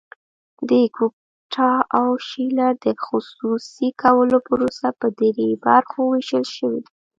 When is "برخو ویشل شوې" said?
5.65-6.79